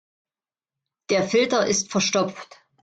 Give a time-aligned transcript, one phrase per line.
[1.11, 2.59] Der Filter ist verstopft.